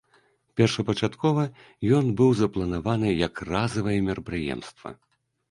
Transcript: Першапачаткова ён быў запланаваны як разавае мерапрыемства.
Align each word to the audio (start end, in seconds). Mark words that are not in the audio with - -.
Першапачаткова 0.59 1.43
ён 1.97 2.09
быў 2.21 2.31
запланаваны 2.41 3.13
як 3.27 3.45
разавае 3.53 3.99
мерапрыемства. 4.11 4.89